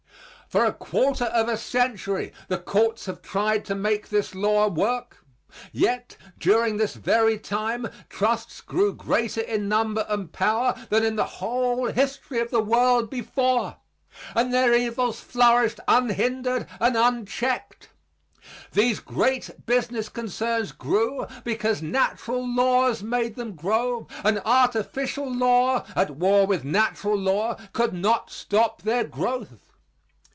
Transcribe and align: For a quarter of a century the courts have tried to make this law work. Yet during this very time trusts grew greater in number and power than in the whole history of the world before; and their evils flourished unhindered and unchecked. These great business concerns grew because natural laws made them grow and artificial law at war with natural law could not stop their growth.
For 0.49 0.65
a 0.65 0.73
quarter 0.73 1.23
of 1.23 1.47
a 1.47 1.55
century 1.55 2.33
the 2.49 2.57
courts 2.57 3.05
have 3.05 3.21
tried 3.21 3.63
to 3.63 3.73
make 3.73 4.09
this 4.09 4.35
law 4.35 4.67
work. 4.67 5.23
Yet 5.71 6.17
during 6.37 6.75
this 6.75 6.93
very 6.93 7.39
time 7.39 7.87
trusts 8.09 8.59
grew 8.59 8.91
greater 8.93 9.39
in 9.39 9.69
number 9.69 10.05
and 10.09 10.33
power 10.33 10.77
than 10.89 11.05
in 11.05 11.15
the 11.15 11.23
whole 11.39 11.89
history 11.93 12.39
of 12.41 12.51
the 12.51 12.59
world 12.59 13.09
before; 13.09 13.77
and 14.35 14.53
their 14.53 14.73
evils 14.73 15.21
flourished 15.21 15.79
unhindered 15.87 16.67
and 16.81 16.97
unchecked. 16.97 17.87
These 18.73 18.99
great 18.99 19.51
business 19.65 20.09
concerns 20.09 20.73
grew 20.73 21.27
because 21.45 21.81
natural 21.81 22.45
laws 22.45 23.01
made 23.01 23.35
them 23.37 23.55
grow 23.55 24.05
and 24.21 24.41
artificial 24.43 25.31
law 25.33 25.85
at 25.95 26.09
war 26.09 26.45
with 26.45 26.65
natural 26.65 27.17
law 27.17 27.55
could 27.71 27.93
not 27.93 28.29
stop 28.29 28.81
their 28.81 29.05
growth. 29.05 29.61